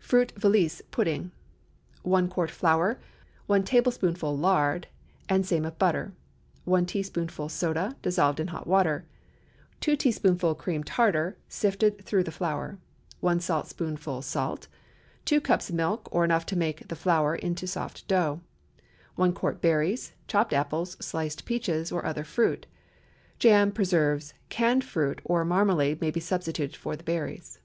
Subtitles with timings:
[0.00, 1.22] FRUIT VALISE PUDDING.
[1.26, 1.30] ✠
[2.02, 2.98] 1 quart flour.
[3.46, 4.88] 1 tablespoonful lard,
[5.28, 6.12] and same of butter.
[6.64, 9.04] 1 teaspoonful soda, dissolved in hot water.
[9.80, 12.78] 2 teaspoonful cream tartar—sifted through the flour.
[13.20, 14.66] 1 saltspoonful salt.
[15.26, 18.40] 2 cups milk, or enough to make the flour into soft dough.
[19.14, 22.66] 1 quart berries, chopped apples, sliced peaches, or other fruit;
[23.38, 27.60] jam, preserves, canned fruit, or marmalade may be substituted for the berries.